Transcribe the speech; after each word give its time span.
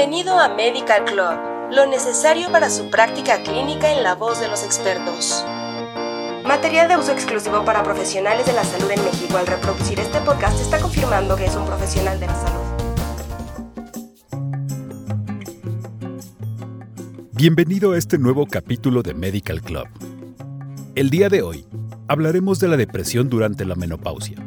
Bienvenido 0.00 0.40
a 0.40 0.48
Medical 0.48 1.04
Club, 1.04 1.72
lo 1.72 1.84
necesario 1.84 2.50
para 2.50 2.70
su 2.70 2.88
práctica 2.88 3.42
clínica 3.42 3.92
en 3.92 4.02
la 4.02 4.14
voz 4.14 4.40
de 4.40 4.48
los 4.48 4.64
expertos. 4.64 5.44
Material 6.42 6.88
de 6.88 6.96
uso 6.96 7.12
exclusivo 7.12 7.66
para 7.66 7.82
profesionales 7.82 8.46
de 8.46 8.54
la 8.54 8.64
salud 8.64 8.90
en 8.90 9.04
México. 9.04 9.36
Al 9.36 9.46
reproducir 9.46 10.00
este 10.00 10.18
podcast 10.20 10.58
está 10.58 10.80
confirmando 10.80 11.36
que 11.36 11.44
es 11.44 11.54
un 11.54 11.66
profesional 11.66 12.18
de 12.18 12.26
la 12.28 12.34
salud. 12.34 12.60
Bienvenido 17.32 17.92
a 17.92 17.98
este 17.98 18.16
nuevo 18.16 18.46
capítulo 18.46 19.02
de 19.02 19.12
Medical 19.12 19.60
Club. 19.60 19.86
El 20.94 21.10
día 21.10 21.28
de 21.28 21.42
hoy 21.42 21.66
hablaremos 22.08 22.58
de 22.58 22.68
la 22.68 22.78
depresión 22.78 23.28
durante 23.28 23.66
la 23.66 23.74
menopausia. 23.74 24.38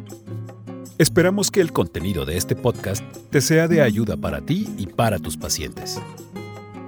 Esperamos 0.99 1.49
que 1.49 1.59
el 1.59 1.71
contenido 1.71 2.23
de 2.23 2.37
este 2.37 2.55
podcast 2.55 3.03
te 3.31 3.41
sea 3.41 3.67
de 3.67 3.81
ayuda 3.81 4.15
para 4.15 4.41
ti 4.41 4.69
y 4.77 4.85
para 4.85 5.17
tus 5.17 5.37
pacientes. 5.37 5.99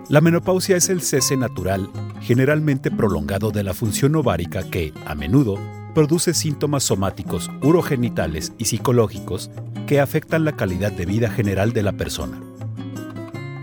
La 0.09 0.21
menopausia 0.21 0.77
es 0.77 0.89
el 0.89 1.01
cese 1.01 1.35
natural, 1.35 1.89
generalmente 2.21 2.91
prolongado 2.91 3.49
de 3.49 3.63
la 3.63 3.73
función 3.73 4.15
ovárica 4.15 4.69
que, 4.69 4.93
a 5.07 5.15
menudo, 5.15 5.57
produce 5.95 6.35
síntomas 6.35 6.83
somáticos, 6.83 7.49
urogenitales 7.63 8.53
y 8.59 8.65
psicológicos 8.65 9.49
que 9.87 9.99
afectan 9.99 10.45
la 10.45 10.55
calidad 10.55 10.91
de 10.91 11.07
vida 11.07 11.31
general 11.31 11.73
de 11.73 11.81
la 11.81 11.93
persona. 11.93 12.44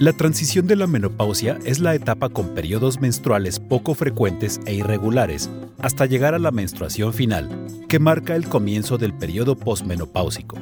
La 0.03 0.13
transición 0.13 0.67
de 0.67 0.75
la 0.75 0.89
menopausia 0.89 1.61
es 1.65 1.79
la 1.79 1.95
etapa 1.95 2.29
con 2.29 2.57
periodos 2.57 3.01
menstruales 3.01 3.61
poco 3.61 3.95
frecuentes 3.95 4.61
e 4.67 4.75
irregulares 4.75 5.49
hasta 5.79 6.07
llegar 6.07 6.35
a 6.35 6.41
la 6.41 6.51
menstruación 6.51 7.13
final, 7.13 7.69
que 7.89 8.01
marca 8.01 8.35
el 8.35 8.49
comienzo 8.49 8.99
del 8.99 9.15
periodo 9.15 9.55
posmenopáusico. 9.55 10.59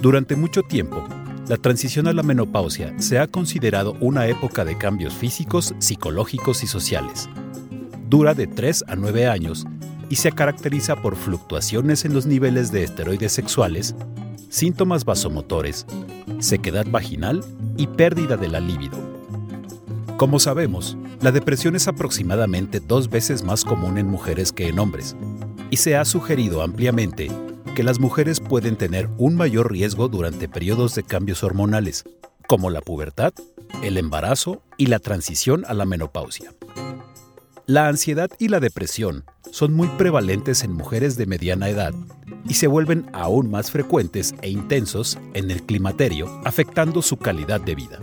Durante 0.00 0.34
mucho 0.34 0.62
tiempo, 0.62 1.06
la 1.46 1.58
transición 1.58 2.06
a 2.06 2.14
la 2.14 2.22
menopausia 2.22 2.98
se 2.98 3.18
ha 3.18 3.26
considerado 3.26 3.98
una 4.00 4.26
época 4.28 4.64
de 4.64 4.78
cambios 4.78 5.12
físicos, 5.12 5.74
psicológicos 5.78 6.62
y 6.62 6.68
sociales. 6.68 7.28
Dura 8.08 8.32
de 8.32 8.46
3 8.46 8.86
a 8.88 8.96
9 8.96 9.26
años 9.26 9.66
y 10.08 10.16
se 10.16 10.32
caracteriza 10.32 10.96
por 10.96 11.16
fluctuaciones 11.16 12.04
en 12.04 12.14
los 12.14 12.26
niveles 12.26 12.72
de 12.72 12.84
esteroides 12.84 13.32
sexuales, 13.32 13.94
síntomas 14.48 15.04
vasomotores, 15.04 15.86
sequedad 16.38 16.86
vaginal 16.88 17.44
y 17.76 17.86
pérdida 17.86 18.36
de 18.36 18.48
la 18.48 18.60
libido. 18.60 18.98
Como 20.16 20.38
sabemos, 20.38 20.96
la 21.20 21.30
depresión 21.30 21.76
es 21.76 21.86
aproximadamente 21.88 22.80
dos 22.80 23.08
veces 23.10 23.42
más 23.44 23.64
común 23.64 23.98
en 23.98 24.08
mujeres 24.08 24.52
que 24.52 24.68
en 24.68 24.78
hombres, 24.78 25.14
y 25.70 25.76
se 25.76 25.96
ha 25.96 26.04
sugerido 26.04 26.62
ampliamente 26.62 27.30
que 27.74 27.84
las 27.84 28.00
mujeres 28.00 28.40
pueden 28.40 28.76
tener 28.76 29.08
un 29.18 29.36
mayor 29.36 29.70
riesgo 29.70 30.08
durante 30.08 30.48
periodos 30.48 30.94
de 30.94 31.04
cambios 31.04 31.44
hormonales, 31.44 32.04
como 32.48 32.70
la 32.70 32.80
pubertad, 32.80 33.32
el 33.82 33.98
embarazo 33.98 34.62
y 34.76 34.86
la 34.86 34.98
transición 34.98 35.64
a 35.68 35.74
la 35.74 35.84
menopausia. 35.84 36.52
La 37.68 37.86
ansiedad 37.86 38.30
y 38.38 38.48
la 38.48 38.60
depresión 38.60 39.26
son 39.50 39.74
muy 39.74 39.88
prevalentes 39.88 40.64
en 40.64 40.72
mujeres 40.72 41.18
de 41.18 41.26
mediana 41.26 41.68
edad 41.68 41.92
y 42.48 42.54
se 42.54 42.66
vuelven 42.66 43.10
aún 43.12 43.50
más 43.50 43.70
frecuentes 43.70 44.34
e 44.40 44.48
intensos 44.48 45.18
en 45.34 45.50
el 45.50 45.62
climaterio, 45.62 46.40
afectando 46.46 47.02
su 47.02 47.18
calidad 47.18 47.60
de 47.60 47.74
vida. 47.74 47.98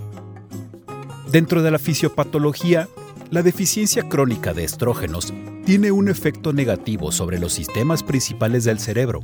Dentro 1.31 1.63
de 1.63 1.72
la 1.72 1.80
fisiopatología, 1.80 2.88
la 3.31 3.41
deficiencia 3.41 4.07
crónica 4.07 4.53
de 4.53 4.66
estrógenos 4.66 5.33
tiene 5.66 5.91
un 5.91 6.09
efecto 6.09 6.53
negativo 6.53 7.11
sobre 7.11 7.39
los 7.39 7.52
sistemas 7.52 8.03
principales 8.03 8.66
del 8.66 8.77
cerebro, 8.77 9.22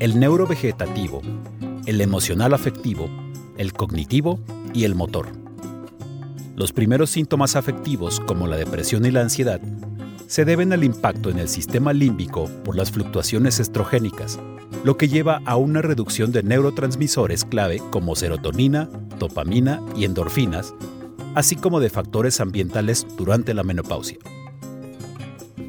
el 0.00 0.20
neurovegetativo, 0.20 1.22
el 1.86 2.02
emocional 2.02 2.52
afectivo, 2.52 3.08
el 3.56 3.72
cognitivo 3.72 4.38
y 4.74 4.84
el 4.84 4.94
motor. 4.94 5.45
Los 6.56 6.72
primeros 6.72 7.10
síntomas 7.10 7.54
afectivos, 7.54 8.18
como 8.18 8.46
la 8.46 8.56
depresión 8.56 9.04
y 9.04 9.10
la 9.10 9.20
ansiedad, 9.20 9.60
se 10.26 10.46
deben 10.46 10.72
al 10.72 10.84
impacto 10.84 11.28
en 11.28 11.38
el 11.38 11.48
sistema 11.48 11.92
límbico 11.92 12.48
por 12.64 12.76
las 12.76 12.90
fluctuaciones 12.90 13.60
estrogénicas, 13.60 14.40
lo 14.82 14.96
que 14.96 15.08
lleva 15.08 15.42
a 15.44 15.56
una 15.56 15.82
reducción 15.82 16.32
de 16.32 16.42
neurotransmisores 16.42 17.44
clave 17.44 17.82
como 17.90 18.16
serotonina, 18.16 18.88
dopamina 19.18 19.82
y 19.94 20.06
endorfinas, 20.06 20.72
así 21.34 21.56
como 21.56 21.78
de 21.78 21.90
factores 21.90 22.40
ambientales 22.40 23.06
durante 23.18 23.52
la 23.52 23.62
menopausia. 23.62 24.16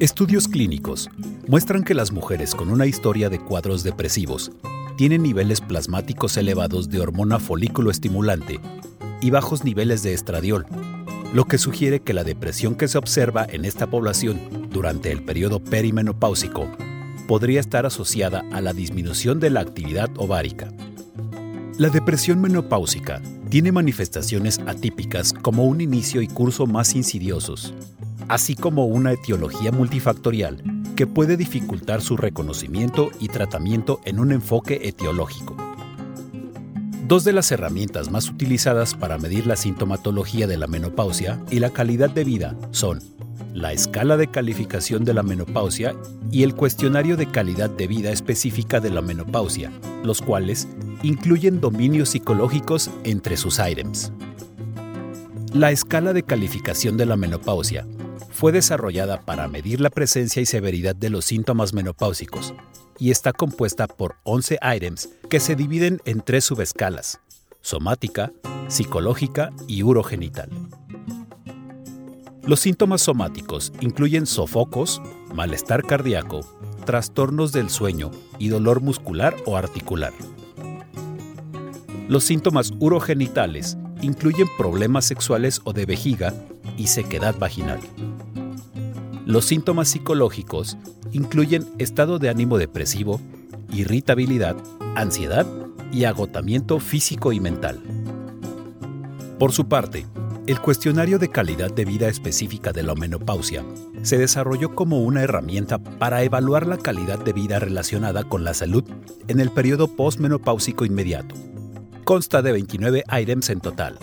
Estudios 0.00 0.48
clínicos 0.48 1.10
muestran 1.46 1.84
que 1.84 1.92
las 1.92 2.12
mujeres 2.12 2.54
con 2.54 2.70
una 2.70 2.86
historia 2.86 3.28
de 3.28 3.40
cuadros 3.40 3.82
depresivos 3.82 4.52
tienen 4.96 5.22
niveles 5.22 5.60
plasmáticos 5.60 6.38
elevados 6.38 6.88
de 6.88 7.00
hormona 7.00 7.38
folículo 7.38 7.90
estimulante 7.90 8.58
y 9.20 9.30
bajos 9.30 9.64
niveles 9.64 10.02
de 10.02 10.14
estradiol, 10.14 10.66
lo 11.32 11.44
que 11.44 11.58
sugiere 11.58 12.00
que 12.00 12.14
la 12.14 12.24
depresión 12.24 12.74
que 12.74 12.88
se 12.88 12.98
observa 12.98 13.46
en 13.48 13.64
esta 13.64 13.88
población 13.88 14.68
durante 14.70 15.12
el 15.12 15.22
periodo 15.22 15.60
perimenopáusico 15.60 16.68
podría 17.26 17.60
estar 17.60 17.84
asociada 17.84 18.44
a 18.52 18.60
la 18.60 18.72
disminución 18.72 19.38
de 19.38 19.50
la 19.50 19.60
actividad 19.60 20.10
ovárica. 20.16 20.72
La 21.76 21.90
depresión 21.90 22.40
menopáusica 22.40 23.20
tiene 23.50 23.70
manifestaciones 23.70 24.58
atípicas 24.66 25.32
como 25.32 25.64
un 25.64 25.80
inicio 25.80 26.22
y 26.22 26.28
curso 26.28 26.66
más 26.66 26.94
insidiosos, 26.94 27.74
así 28.28 28.54
como 28.54 28.86
una 28.86 29.12
etiología 29.12 29.70
multifactorial 29.70 30.62
que 30.96 31.06
puede 31.06 31.36
dificultar 31.36 32.00
su 32.00 32.16
reconocimiento 32.16 33.10
y 33.20 33.28
tratamiento 33.28 34.00
en 34.04 34.18
un 34.18 34.32
enfoque 34.32 34.80
etiológico. 34.88 35.67
Dos 37.06 37.24
de 37.24 37.32
las 37.32 37.50
herramientas 37.52 38.10
más 38.10 38.28
utilizadas 38.28 38.94
para 38.94 39.18
medir 39.18 39.46
la 39.46 39.56
sintomatología 39.56 40.46
de 40.46 40.58
la 40.58 40.66
menopausia 40.66 41.40
y 41.50 41.60
la 41.60 41.70
calidad 41.70 42.10
de 42.10 42.24
vida 42.24 42.56
son 42.70 43.00
la 43.54 43.72
escala 43.72 44.16
de 44.16 44.28
calificación 44.28 45.04
de 45.04 45.14
la 45.14 45.22
menopausia 45.22 45.94
y 46.30 46.42
el 46.42 46.54
cuestionario 46.54 47.16
de 47.16 47.26
calidad 47.26 47.70
de 47.70 47.86
vida 47.86 48.10
específica 48.10 48.80
de 48.80 48.90
la 48.90 49.00
menopausia, 49.00 49.72
los 50.04 50.20
cuales 50.20 50.68
incluyen 51.02 51.60
dominios 51.60 52.10
psicológicos 52.10 52.90
entre 53.04 53.36
sus 53.36 53.58
items. 53.58 54.12
La 55.54 55.70
escala 55.70 56.12
de 56.12 56.24
calificación 56.24 56.96
de 56.98 57.06
la 57.06 57.16
menopausia 57.16 57.86
fue 58.30 58.52
desarrollada 58.52 59.22
para 59.22 59.48
medir 59.48 59.80
la 59.80 59.90
presencia 59.90 60.42
y 60.42 60.46
severidad 60.46 60.94
de 60.94 61.10
los 61.10 61.24
síntomas 61.24 61.72
menopáusicos 61.72 62.54
y 62.98 63.10
está 63.10 63.32
compuesta 63.32 63.86
por 63.86 64.16
11 64.24 64.58
items 64.76 65.08
que 65.28 65.40
se 65.40 65.56
dividen 65.56 66.00
en 66.04 66.20
tres 66.20 66.44
subescalas, 66.44 67.20
somática, 67.60 68.32
psicológica 68.68 69.52
y 69.66 69.82
urogenital. 69.82 70.50
Los 72.42 72.60
síntomas 72.60 73.02
somáticos 73.02 73.72
incluyen 73.80 74.26
sofocos, 74.26 75.02
malestar 75.34 75.84
cardíaco, 75.84 76.40
trastornos 76.86 77.52
del 77.52 77.68
sueño 77.68 78.10
y 78.38 78.48
dolor 78.48 78.80
muscular 78.80 79.36
o 79.44 79.56
articular. 79.56 80.12
Los 82.08 82.24
síntomas 82.24 82.72
urogenitales 82.78 83.76
incluyen 84.00 84.48
problemas 84.56 85.04
sexuales 85.04 85.60
o 85.64 85.74
de 85.74 85.84
vejiga 85.84 86.32
y 86.78 86.86
sequedad 86.86 87.36
vaginal. 87.38 87.80
Los 89.28 89.44
síntomas 89.44 89.88
psicológicos 89.88 90.78
incluyen 91.12 91.66
estado 91.76 92.18
de 92.18 92.30
ánimo 92.30 92.56
depresivo, 92.56 93.20
irritabilidad, 93.70 94.56
ansiedad 94.94 95.46
y 95.92 96.04
agotamiento 96.04 96.80
físico 96.80 97.34
y 97.34 97.38
mental. 97.38 97.78
Por 99.38 99.52
su 99.52 99.68
parte, 99.68 100.06
el 100.46 100.62
cuestionario 100.62 101.18
de 101.18 101.28
calidad 101.28 101.70
de 101.70 101.84
vida 101.84 102.08
específica 102.08 102.72
de 102.72 102.82
la 102.82 102.94
menopausia 102.94 103.66
se 104.00 104.16
desarrolló 104.16 104.74
como 104.74 105.02
una 105.02 105.22
herramienta 105.22 105.76
para 105.76 106.22
evaluar 106.22 106.66
la 106.66 106.78
calidad 106.78 107.18
de 107.22 107.34
vida 107.34 107.58
relacionada 107.58 108.24
con 108.24 108.44
la 108.44 108.54
salud 108.54 108.84
en 109.28 109.40
el 109.40 109.50
periodo 109.50 109.88
postmenopáusico 109.88 110.86
inmediato. 110.86 111.34
Consta 112.04 112.40
de 112.40 112.52
29 112.52 113.04
items 113.20 113.50
en 113.50 113.60
total, 113.60 113.98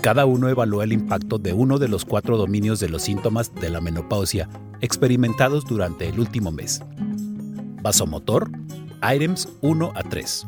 cada 0.00 0.26
uno 0.26 0.48
evalúa 0.48 0.84
el 0.84 0.92
impacto 0.92 1.38
de 1.38 1.52
uno 1.52 1.78
de 1.78 1.88
los 1.88 2.04
cuatro 2.04 2.36
dominios 2.36 2.78
de 2.78 2.88
los 2.88 3.02
síntomas 3.02 3.52
de 3.54 3.68
la 3.68 3.80
menopausia 3.80 4.48
experimentados 4.80 5.64
durante 5.64 6.08
el 6.08 6.20
último 6.20 6.52
mes. 6.52 6.80
Vasomotor, 7.82 8.50
items 9.02 9.48
1 9.60 9.92
a 9.94 10.02
3. 10.02 10.46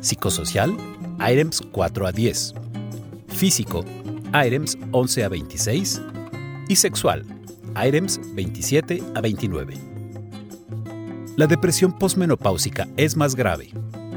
Psicosocial, 0.00 0.76
items 1.20 1.62
4 1.72 2.06
a 2.06 2.12
10. 2.12 2.54
Físico, 3.28 3.84
items 4.32 4.78
11 4.92 5.24
a 5.24 5.28
26. 5.28 6.02
Y 6.68 6.76
sexual, 6.76 7.24
items 7.76 8.20
27 8.34 9.02
a 9.14 9.20
29. 9.20 9.74
La 11.36 11.46
depresión 11.46 11.96
posmenopáusica 11.96 12.88
es 12.96 13.16
más 13.16 13.34
grave, 13.34 13.70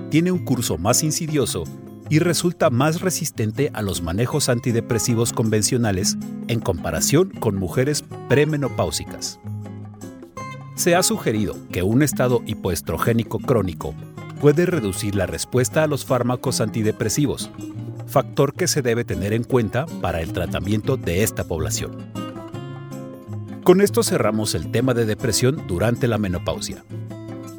tiene 0.10 0.32
un 0.32 0.44
curso 0.44 0.78
más 0.78 1.04
insidioso 1.04 1.66
y 2.12 2.20
resulta 2.20 2.70
más 2.70 3.00
resistente 3.00 3.72
a 3.74 3.82
los 3.82 4.02
manejos 4.02 4.50
antidepresivos 4.50 5.32
convencionales 5.32 6.18
en 6.50 6.60
comparación 6.60 7.30
con 7.30 7.56
mujeres 7.56 8.04
premenopáusicas. 8.28 9.40
Se 10.76 10.94
ha 10.94 11.04
sugerido 11.04 11.56
que 11.72 11.84
un 11.84 12.04
estado 12.04 12.42
hipoestrogénico 12.46 13.40
crónico 13.40 13.96
puede 14.42 14.66
reducir 14.66 15.16
la 15.16 15.26
respuesta 15.26 15.84
a 15.84 15.88
los 15.88 16.04
fármacos 16.04 16.60
antidepresivos, 16.60 17.50
factor 18.08 18.56
que 18.56 18.68
se 18.68 18.82
debe 18.82 19.06
tener 19.06 19.32
en 19.32 19.46
cuenta 19.46 19.86
para 20.02 20.20
el 20.20 20.34
tratamiento 20.34 20.98
de 20.98 21.24
esta 21.24 21.46
población. 21.46 21.96
Con 23.64 23.80
esto 23.80 24.04
cerramos 24.04 24.54
el 24.54 24.70
tema 24.70 24.94
de 24.94 25.06
depresión 25.06 25.64
durante 25.66 26.10
la 26.10 26.18
menopausia. 26.18 26.84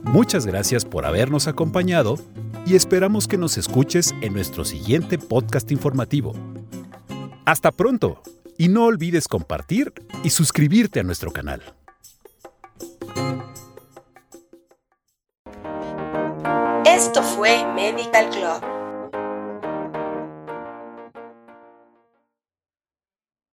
Muchas 0.02 0.44
gracias 0.44 0.84
por 0.84 1.06
habernos 1.06 1.46
acompañado 1.46 2.18
y 2.66 2.76
esperamos 2.76 3.28
que 3.28 3.38
nos 3.38 3.58
escuches 3.58 4.14
en 4.20 4.32
nuestro 4.32 4.64
siguiente 4.64 5.18
podcast 5.18 5.70
informativo. 5.72 6.34
Hasta 7.44 7.72
pronto 7.72 8.22
y 8.56 8.68
no 8.68 8.84
olvides 8.84 9.28
compartir 9.28 9.92
y 10.22 10.30
suscribirte 10.30 11.00
a 11.00 11.02
nuestro 11.02 11.32
canal. 11.32 11.62
Esto 16.84 17.22
fue 17.22 17.64
Medical 17.74 18.30
Club 18.30 18.71